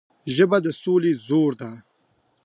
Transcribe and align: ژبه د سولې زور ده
ژبه 0.35 0.57
د 0.65 0.67
سولې 0.81 1.13
زور 1.25 1.51
ده 1.61 1.71